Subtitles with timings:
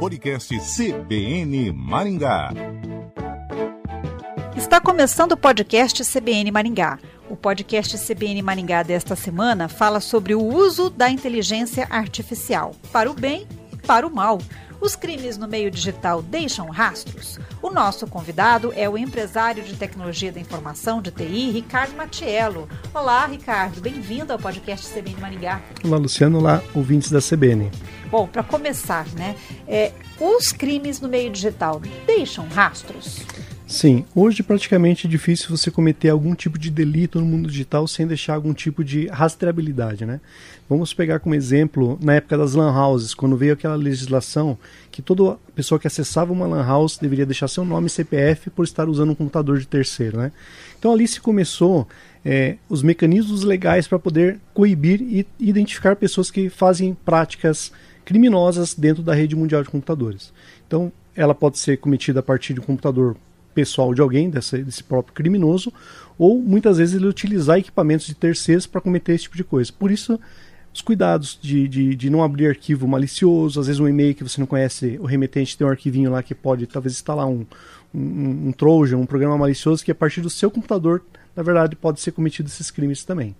[0.00, 2.50] Podcast CBN Maringá.
[4.56, 6.98] Está começando o podcast CBN Maringá.
[7.28, 13.14] O podcast CBN Maringá desta semana fala sobre o uso da inteligência artificial para o
[13.14, 14.38] bem e para o mal.
[14.82, 17.38] Os crimes no meio digital deixam rastros?
[17.62, 22.68] O nosso convidado é o empresário de tecnologia da informação de TI, Ricardo Matiello.
[22.92, 25.62] Olá, Ricardo, bem-vindo ao podcast CBN Maringá.
[25.84, 27.70] Olá, Luciano, olá, ouvintes da CBN.
[28.10, 29.36] Bom, para começar, né,
[29.68, 33.20] é, os crimes no meio digital deixam rastros?
[33.72, 38.06] Sim, hoje praticamente é difícil você cometer algum tipo de delito no mundo digital sem
[38.06, 40.20] deixar algum tipo de rastreabilidade, né?
[40.68, 44.58] Vamos pegar como exemplo na época das lan houses, quando veio aquela legislação
[44.90, 48.66] que toda pessoa que acessava uma lan house deveria deixar seu nome e CPF por
[48.66, 50.32] estar usando um computador de terceiro, né?
[50.78, 51.88] Então ali se começou
[52.22, 57.72] é, os mecanismos legais para poder coibir e identificar pessoas que fazem práticas
[58.04, 60.30] criminosas dentro da rede mundial de computadores.
[60.66, 63.16] Então ela pode ser cometida a partir de um computador
[63.52, 65.72] pessoal de alguém, desse, desse próprio criminoso,
[66.18, 69.72] ou muitas vezes ele utilizar equipamentos de terceiros para cometer esse tipo de coisa.
[69.72, 70.18] Por isso,
[70.74, 74.40] os cuidados de, de, de, não abrir arquivo malicioso, às vezes um e-mail que você
[74.40, 77.46] não conhece, o remetente tem um arquivinho lá que pode talvez instalar um,
[77.94, 81.02] um, um Trojan, um programa malicioso que a partir do seu computador,
[81.36, 83.36] na verdade, pode ser cometido esses crimes também.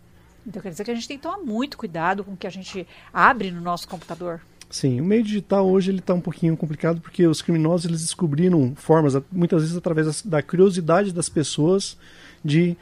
[0.47, 2.51] Então quer dizer que a gente tem que tomar muito cuidado com o que a
[2.51, 4.41] gente abre no nosso computador.
[4.73, 8.73] Sim, o meio digital hoje ele está um pouquinho complicado porque os criminosos eles descobriram
[8.75, 11.95] formas, muitas vezes através da curiosidade das pessoas,
[12.43, 12.75] de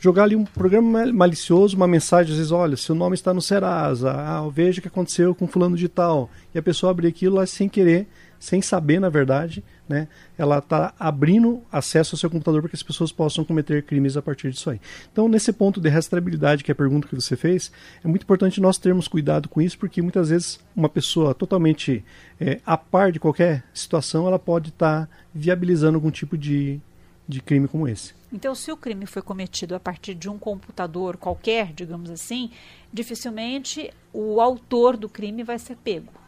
[0.00, 4.10] jogar ali um programa malicioso, uma mensagem, às vezes, olha, seu nome está no Serasa,
[4.10, 6.28] ah, veja o que aconteceu com fulano de tal.
[6.52, 8.08] E a pessoa abre aquilo lá sem querer,
[8.40, 10.08] sem saber, na verdade, né?
[10.38, 14.22] Ela está abrindo acesso ao seu computador para que as pessoas possam cometer crimes a
[14.22, 14.80] partir disso aí.
[15.12, 17.70] Então, nesse ponto de rastreabilidade, que é a pergunta que você fez,
[18.02, 22.02] é muito importante nós termos cuidado com isso, porque muitas vezes uma pessoa totalmente
[22.40, 26.80] é, a par de qualquer situação, ela pode estar tá viabilizando algum tipo de,
[27.28, 28.14] de crime como esse.
[28.32, 32.50] Então, se o crime foi cometido a partir de um computador qualquer, digamos assim,
[32.90, 36.19] dificilmente o autor do crime vai ser pego.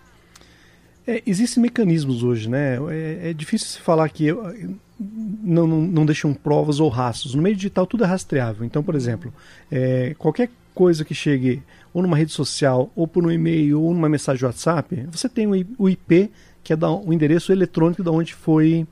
[1.07, 2.79] É, existem mecanismos hoje, né?
[2.91, 7.35] É, é difícil se falar que eu, não, não, não, deixam provas ou rastros.
[7.35, 8.65] No meio digital tudo é rastreável.
[8.65, 9.33] Então, por exemplo,
[9.71, 11.63] é, qualquer coisa que chegue
[11.93, 15.89] ou numa rede social, ou por um e-mail, ou numa mensagem WhatsApp, você tem o
[15.89, 16.31] IP,
[16.65, 18.87] que é da, o endereço eletrônico de onde foi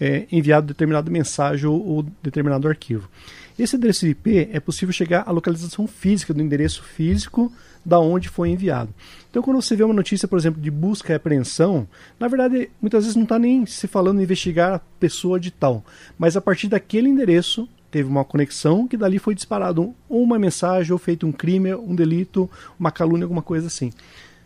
[0.00, 3.10] é, enviado determinada mensagem ou, ou determinado arquivo.
[3.58, 7.52] Esse endereço IP é possível chegar à localização física do endereço físico
[7.86, 8.92] da onde foi enviado.
[9.30, 11.86] Então, quando você vê uma notícia, por exemplo, de busca e apreensão,
[12.18, 15.84] na verdade, muitas vezes não está nem se falando em investigar a pessoa de tal,
[16.18, 20.92] mas a partir daquele endereço teve uma conexão que dali foi disparado ou uma mensagem
[20.92, 23.92] ou feito um crime, um delito, uma calúnia, alguma coisa assim.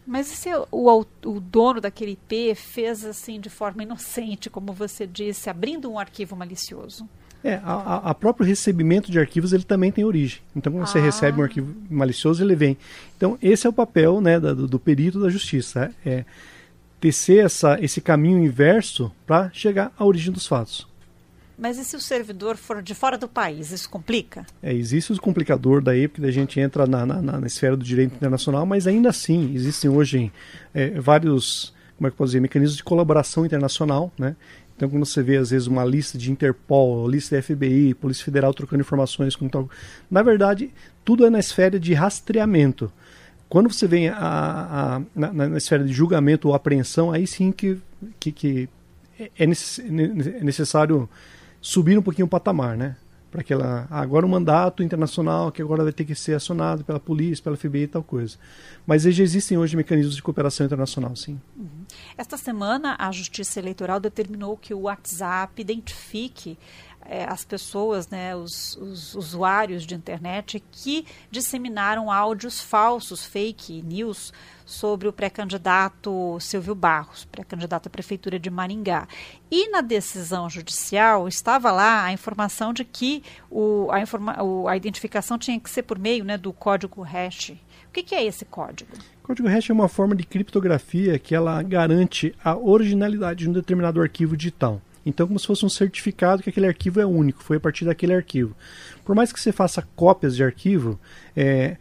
[0.07, 5.49] Mas se o, o, dono daquele IP fez assim de forma inocente, como você disse,
[5.49, 7.09] abrindo um arquivo malicioso?
[7.43, 10.41] É, a, a próprio recebimento de arquivos ele também tem origem.
[10.55, 10.87] Então, quando ah.
[10.87, 12.77] você recebe um arquivo malicioso, ele vem.
[13.17, 16.25] Então, esse é o papel né, do, do perito da justiça, é, é
[17.01, 20.87] tecer essa, esse caminho inverso para chegar à origem dos fatos.
[21.61, 24.47] Mas e se o servidor for de fora do país, isso complica?
[24.63, 28.15] É, existe o complicador daí, porque a gente entra na, na, na, esfera do direito
[28.15, 30.33] internacional, mas ainda assim existem hoje
[30.73, 34.37] é, vários, como é que posso dizer, mecanismos de colaboração internacional, né?
[34.81, 38.55] Então, quando você vê, às vezes, uma lista de Interpol, lista da FBI, Polícia Federal
[38.55, 39.69] trocando informações com tal.
[40.11, 40.71] Na verdade,
[41.05, 42.91] tudo é na esfera de rastreamento.
[43.47, 47.77] Quando você vem a, a, na, na, esfera de julgamento ou apreensão, aí sim que,
[48.19, 48.69] que, que
[49.19, 51.07] é, é necessário
[51.61, 52.97] subir um pouquinho o patamar, né?
[53.31, 53.87] Para aquela.
[53.89, 57.57] Ah, agora o mandato internacional que agora vai ter que ser acionado pela polícia, pela
[57.57, 58.37] FBI e tal coisa.
[58.85, 61.41] Mas já existem hoje mecanismos de cooperação internacional, sim.
[61.57, 61.85] Uhum.
[62.19, 66.59] Esta semana, a Justiça Eleitoral determinou que o WhatsApp identifique
[67.11, 74.33] é, as pessoas, né, os, os, usuários de internet que disseminaram áudios falsos, fake news,
[74.65, 79.09] sobre o pré-candidato Silvio Barros, pré-candidato à Prefeitura de Maringá.
[79.51, 84.77] E na decisão judicial estava lá a informação de que o, a, informa, o, a
[84.77, 87.51] identificação tinha que ser por meio né, do código hash.
[87.89, 88.93] O que, que é esse código?
[89.25, 94.01] Código hash é uma forma de criptografia que ela garante a originalidade de um determinado
[94.01, 94.81] arquivo digital.
[95.05, 98.13] Então, como se fosse um certificado que aquele arquivo é único, foi a partir daquele
[98.13, 98.55] arquivo.
[99.05, 101.01] Por mais que você faça cópias de arquivo,
[101.35, 101.77] é,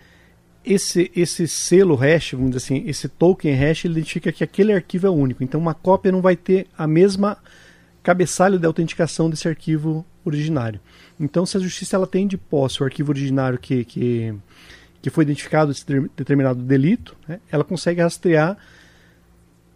[0.65, 5.07] esse, esse selo hash, vamos dizer assim, esse token hash, ele identifica que aquele arquivo
[5.07, 5.43] é único.
[5.43, 7.37] Então, uma cópia não vai ter a mesma
[8.01, 10.79] cabeçalho de autenticação desse arquivo originário.
[11.19, 14.33] Então, se a justiça ela tem de posse o arquivo originário que, que,
[15.01, 15.85] que foi identificado esse
[16.15, 18.57] determinado delito, né, ela consegue rastrear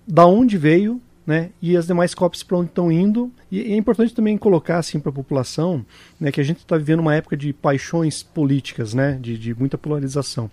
[0.07, 3.31] da onde veio né, e as demais cópias para onde estão indo.
[3.51, 5.85] E é importante também colocar assim para a população
[6.19, 9.77] né, que a gente está vivendo uma época de paixões políticas, né, de, de muita
[9.77, 10.51] polarização.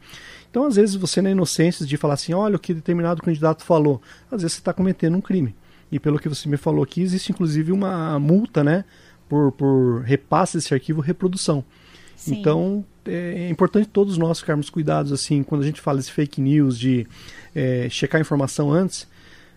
[0.51, 4.01] Então, às vezes, você na inocência de falar assim, olha o que determinado candidato falou,
[4.31, 5.55] às vezes você está cometendo um crime.
[5.93, 8.85] E pelo que você me falou aqui, existe inclusive uma multa, né,
[9.29, 11.65] por, por repasse desse arquivo reprodução.
[12.17, 12.39] Sim.
[12.39, 16.41] Então, é, é importante todos nós ficarmos cuidados, assim, quando a gente fala de fake
[16.41, 17.07] news, de
[17.55, 19.09] é, checar a informação antes,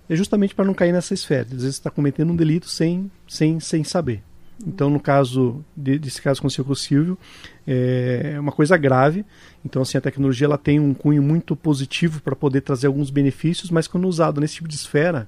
[0.09, 1.43] é justamente para não cair nessa esfera.
[1.45, 4.21] Às vezes está cometendo um delito sem, sem, sem saber.
[4.65, 7.17] Então, no caso de, desse caso com o Silvio,
[7.67, 9.25] é uma coisa grave.
[9.65, 13.69] Então, assim, a tecnologia ela tem um cunho muito positivo para poder trazer alguns benefícios,
[13.69, 15.27] mas quando usado nesse tipo de esfera,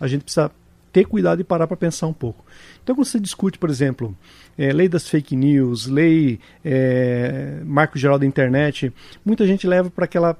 [0.00, 0.50] a gente precisa
[0.92, 2.44] ter cuidado e parar para pensar um pouco.
[2.82, 4.16] Então, quando você discute, por exemplo,
[4.58, 8.92] é, lei das fake news, lei é, marco geral da internet,
[9.24, 10.36] muita gente leva para aquela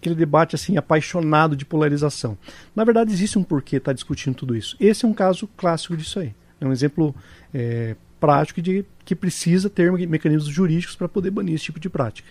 [0.00, 2.36] aquele debate assim apaixonado de polarização.
[2.74, 4.76] Na verdade, existe um porquê estar tá discutindo tudo isso.
[4.80, 6.34] Esse é um caso clássico disso aí.
[6.60, 7.14] É um exemplo
[7.54, 12.28] é, prático de que precisa ter mecanismos jurídicos para poder banir esse tipo de prática.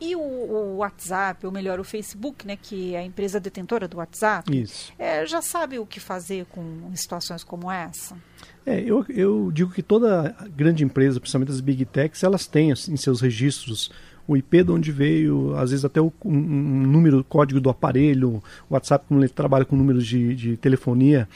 [0.00, 3.98] E o, o, WhatsApp, ou melhor, o Facebook, né, que é a empresa detentora do
[3.98, 4.92] WhatsApp, Isso.
[4.98, 8.16] É, já sabe o que fazer com situações como essa?
[8.66, 12.92] É, eu, eu digo que toda grande empresa, principalmente as Big Techs, elas têm assim,
[12.92, 13.90] em seus registros
[14.26, 18.42] o IP de onde veio, às vezes até o um, um número, código do aparelho,
[18.68, 21.28] o WhatsApp, como ele trabalha com números de, de telefonia,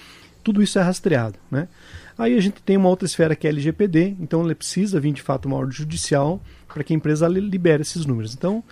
[0.42, 1.38] tudo isso é rastreado.
[1.50, 1.68] Né?
[2.16, 5.22] Aí a gente tem uma outra esfera que é LGPD, então ele precisa vir de
[5.22, 8.34] fato uma ordem judicial para que a empresa libere esses números.
[8.34, 8.62] Então,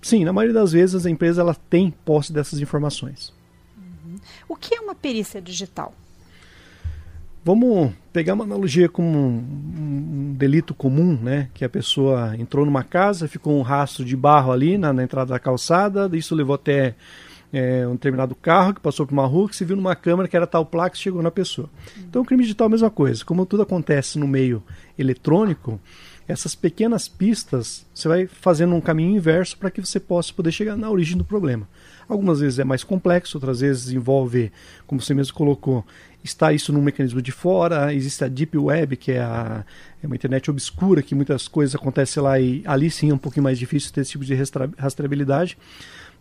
[0.00, 3.32] sim, na maioria das vezes a empresa ela tem posse dessas informações.
[3.76, 4.16] Uhum.
[4.48, 5.94] O que é uma perícia digital?
[7.44, 9.44] Vamos pegar uma analogia com um,
[9.76, 11.48] um, delito comum, né?
[11.52, 15.30] Que a pessoa entrou numa casa, ficou um rastro de barro ali na, na entrada
[15.30, 16.94] da calçada, isso levou até
[17.52, 20.36] é, um determinado carro que passou por uma rua, que se viu numa câmera que
[20.36, 21.68] era tal placa e chegou na pessoa.
[21.98, 23.24] Então, o crime digital é a mesma coisa.
[23.24, 24.62] Como tudo acontece no meio
[24.96, 25.80] eletrônico,
[26.26, 30.76] essas pequenas pistas você vai fazendo um caminho inverso para que você possa poder chegar
[30.76, 31.68] na origem do problema.
[32.08, 34.52] Algumas vezes é mais complexo, outras vezes envolve,
[34.86, 35.84] como você mesmo colocou,
[36.22, 39.64] está isso num mecanismo de fora, existe a Deep Web, que é, a,
[40.02, 43.44] é uma internet obscura, que muitas coisas acontecem lá e ali sim é um pouquinho
[43.44, 44.34] mais difícil ter esse tipo de
[44.78, 45.58] rastreabilidade,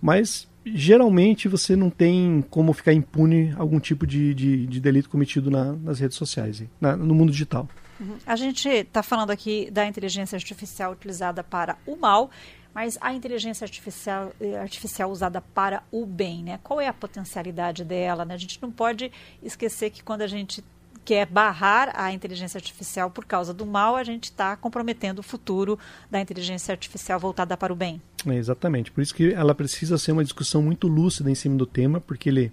[0.01, 5.49] mas geralmente você não tem como ficar impune algum tipo de, de, de delito cometido
[5.49, 7.67] na, nas redes sociais, na, no mundo digital.
[7.99, 8.17] Uhum.
[8.25, 12.31] A gente está falando aqui da inteligência artificial utilizada para o mal,
[12.73, 16.59] mas a inteligência artificial, eh, artificial usada para o bem, né?
[16.63, 18.25] Qual é a potencialidade dela?
[18.25, 18.33] Né?
[18.33, 19.11] A gente não pode
[19.43, 20.63] esquecer que quando a gente
[21.03, 25.77] quer barrar a inteligência artificial por causa do mal, a gente está comprometendo o futuro
[26.09, 28.01] da inteligência artificial voltada para o bem.
[28.25, 28.91] É, exatamente.
[28.91, 32.29] Por isso que ela precisa ser uma discussão muito lúcida em cima do tema, porque
[32.29, 32.51] ele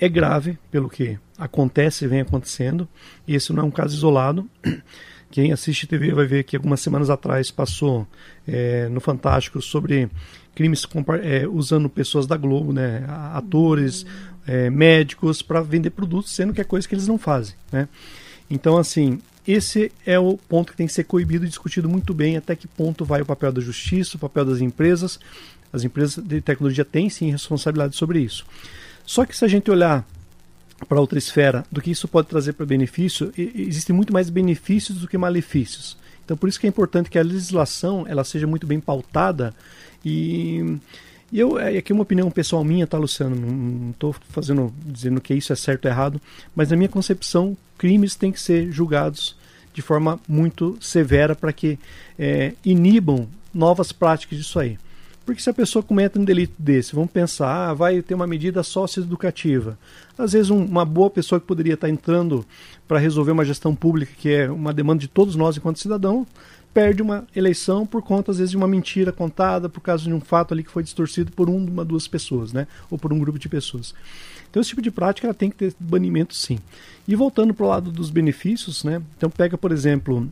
[0.00, 2.88] é grave pelo que acontece e vem acontecendo.
[3.26, 4.48] E esse não é um caso isolado.
[5.30, 8.06] Quem assiste TV vai ver que algumas semanas atrás passou
[8.46, 10.08] é, no Fantástico sobre
[10.54, 10.86] crimes
[11.22, 14.04] é, usando pessoas da Globo, né, atores,
[14.46, 17.54] é, médicos, para vender produtos, sendo que é coisa que eles não fazem.
[17.70, 17.88] Né?
[18.50, 22.36] Então, assim, esse é o ponto que tem que ser coibido e discutido muito bem
[22.36, 25.20] até que ponto vai o papel da justiça, o papel das empresas.
[25.72, 28.44] As empresas de tecnologia têm sim responsabilidade sobre isso.
[29.04, 30.06] Só que se a gente olhar
[30.86, 35.08] para outra esfera do que isso pode trazer para benefício, existem muito mais benefícios do
[35.08, 35.96] que malefícios.
[36.24, 39.54] Então por isso que é importante que a legislação ela seja muito bem pautada
[40.04, 40.78] e,
[41.32, 43.34] e eu é aqui uma opinião pessoal minha, tá, Luciano?
[43.34, 46.20] Não estou fazendo dizendo que isso é certo ou errado,
[46.54, 49.36] mas na minha concepção crimes têm que ser julgados
[49.72, 51.78] de forma muito severa para que
[52.18, 54.78] é, inibam novas práticas disso aí.
[55.28, 58.62] Porque se a pessoa comete um delito desse, vamos pensar, ah, vai ter uma medida
[58.62, 59.78] socioeducativa.
[60.16, 62.46] Às vezes um, uma boa pessoa que poderia estar entrando
[62.88, 66.26] para resolver uma gestão pública, que é uma demanda de todos nós enquanto cidadão,
[66.72, 70.20] perde uma eleição por conta, às vezes, de uma mentira contada, por causa de um
[70.22, 72.66] fato ali que foi distorcido por uma, duas pessoas, né?
[72.90, 73.94] Ou por um grupo de pessoas.
[74.48, 76.58] Então esse tipo de prática ela tem que ter banimento sim.
[77.06, 79.02] E voltando para o lado dos benefícios, né?
[79.18, 80.26] Então pega, por exemplo,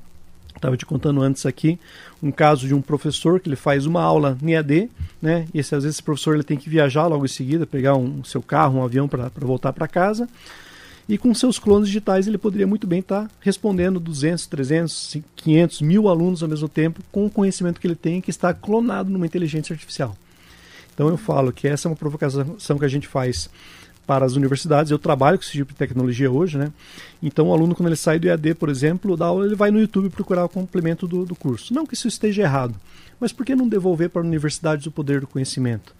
[0.56, 1.78] Estava te contando antes aqui
[2.22, 5.46] um caso de um professor que ele faz uma aula em EAD, né?
[5.52, 8.24] E esse, às vezes esse professor ele tem que viajar logo em seguida, pegar um
[8.24, 10.26] seu carro, um avião para voltar para casa.
[11.08, 15.80] E com seus clones digitais ele poderia muito bem estar tá respondendo 200, 300, 500,
[15.82, 19.26] mil alunos ao mesmo tempo com o conhecimento que ele tem que está clonado numa
[19.26, 20.16] inteligência artificial.
[20.94, 23.50] Então eu falo que essa é uma provocação que a gente faz
[24.06, 24.90] para as universidades.
[24.90, 26.72] Eu trabalho com esse tipo de tecnologia hoje, né?
[27.22, 29.80] Então o aluno, quando ele sai do EAD, por exemplo, da aula, ele vai no
[29.80, 31.74] YouTube procurar o complemento do, do curso.
[31.74, 32.74] Não que isso esteja errado,
[33.18, 35.94] mas por que não devolver para as universidades o poder do conhecimento?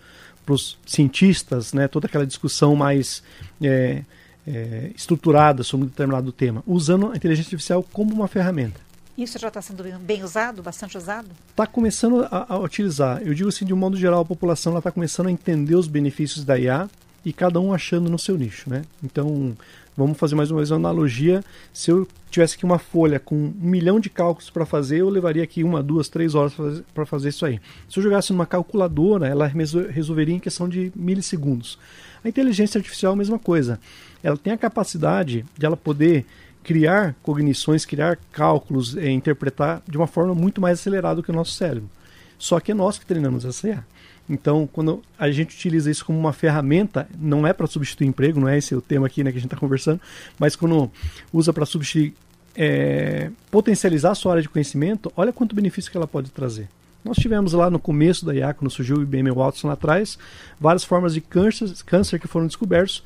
[0.44, 3.22] Para os cientistas, né, toda aquela discussão mais
[3.60, 4.02] é,
[4.46, 8.86] é, estruturada sobre um determinado tema, usando a inteligência artificial como uma ferramenta.
[9.18, 11.28] Isso já está sendo bem usado, bastante usado?
[11.48, 13.22] Está começando a, a, utilizar.
[13.22, 16.44] Eu digo assim, de um modo geral, a população está começando a entender os benefícios
[16.44, 16.88] da IA
[17.26, 18.82] e cada um achando no seu nicho, né?
[19.02, 19.52] Então,
[19.96, 21.42] vamos fazer mais uma vez uma analogia.
[21.72, 25.42] Se eu tivesse aqui uma folha com um milhão de cálculos para fazer, eu levaria
[25.42, 26.54] aqui uma, duas, três horas
[26.94, 27.60] para fazer, isso aí.
[27.90, 29.50] Se eu jogasse numa calculadora, ela
[29.90, 31.80] resolveria em questão de milissegundos.
[32.24, 33.80] A inteligência artificial é a mesma coisa.
[34.22, 36.24] Ela tem a capacidade de ela poder
[36.62, 41.54] criar cognições, criar cálculos, e interpretar de uma forma muito mais acelerada que o nosso
[41.54, 41.90] cérebro.
[42.38, 43.84] Só que é nós que treinamos essa IA.
[44.28, 48.48] Então, quando a gente utiliza isso como uma ferramenta, não é para substituir emprego, não
[48.48, 50.00] é esse o tema aqui né, que a gente está conversando,
[50.38, 50.90] mas quando
[51.32, 52.14] usa para substituir,
[52.56, 56.68] é, potencializar a sua área de conhecimento, olha quanto benefício que ela pode trazer.
[57.04, 60.18] Nós tivemos lá no começo da IA, quando surgiu o IBM Watson lá atrás,
[60.58, 63.04] várias formas de câncer, câncer que foram descobertos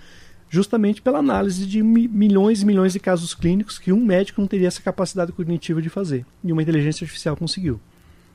[0.48, 4.68] justamente pela análise de milhões e milhões de casos clínicos que um médico não teria
[4.68, 6.24] essa capacidade cognitiva de fazer.
[6.42, 7.78] E uma inteligência artificial conseguiu.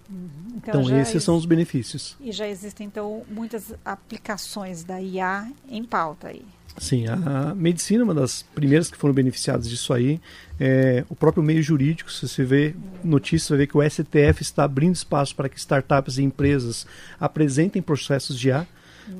[0.09, 0.29] Uhum.
[0.57, 2.15] Então, então esses são os benefícios.
[2.19, 6.45] E já existem, então, muitas aplicações da IA em pauta aí.
[6.77, 10.19] Sim, a medicina é uma das primeiras que foram beneficiadas disso aí.
[10.59, 14.41] É, o próprio meio jurídico, se você vê notícias, você vai ver que o STF
[14.41, 16.85] está abrindo espaço para que startups e empresas
[17.17, 18.67] apresentem processos de IA.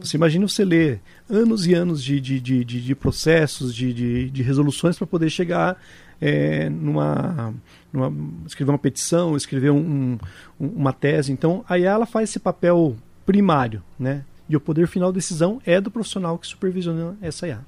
[0.01, 0.99] Você imagina você ler
[1.29, 5.29] anos e anos de, de, de, de, de processos, de, de, de resoluções para poder
[5.29, 5.79] chegar
[6.22, 7.53] é, numa,
[7.91, 8.13] numa,
[8.45, 10.17] escrever uma petição, escrever um,
[10.60, 11.31] um, uma tese.
[11.31, 12.95] Então, a IA ela faz esse papel
[13.25, 14.24] primário, né?
[14.48, 17.62] E o poder final de decisão é do profissional que supervisiona essa IA.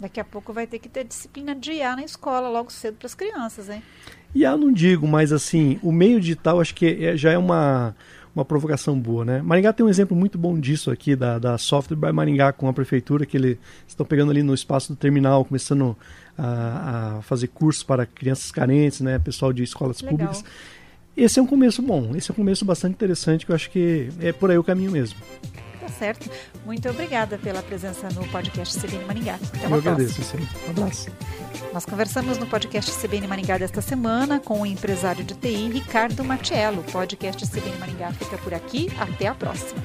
[0.00, 3.06] Daqui a pouco vai ter que ter disciplina de IA na escola logo cedo para
[3.06, 3.82] as crianças, hein?
[4.34, 7.94] IA não digo, mas assim, o meio digital acho que é, já é uma
[8.38, 9.42] uma provocação boa, né?
[9.42, 12.72] Maringá tem um exemplo muito bom disso aqui, da, da Software by Maringá com a
[12.72, 15.96] prefeitura, que eles estão pegando ali no espaço do terminal, começando
[16.38, 19.18] a, a fazer cursos para crianças carentes, né?
[19.18, 20.16] Pessoal de escolas Legal.
[20.16, 20.44] públicas.
[21.16, 24.08] Esse é um começo bom, esse é um começo bastante interessante, que eu acho que
[24.20, 25.18] é por aí o caminho mesmo.
[25.80, 26.30] Tá certo.
[26.64, 29.34] Muito obrigada pela presença no podcast CBN Maringá.
[29.34, 30.38] Até uma eu agradeço, sim.
[30.66, 31.10] Um abraço.
[31.72, 36.80] Nós conversamos no podcast CBN Maringá desta semana com o empresário de TI Ricardo Matiello.
[36.80, 38.88] O podcast CBN Maringá fica por aqui.
[39.00, 39.80] Até a próxima.